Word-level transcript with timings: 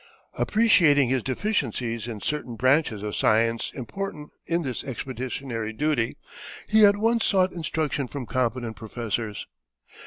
Appreciating 0.33 1.09
his 1.09 1.21
deficiencies 1.21 2.07
in 2.07 2.21
certain 2.21 2.55
branches 2.55 3.03
of 3.03 3.15
science 3.15 3.69
important 3.75 4.31
in 4.47 4.63
this 4.63 4.83
expeditionary 4.83 5.73
duty, 5.73 6.17
he 6.67 6.83
at 6.87 6.97
once 6.97 7.23
sought 7.23 7.51
instruction 7.53 8.07
from 8.07 8.25
competent 8.25 8.75
professors. 8.75 9.45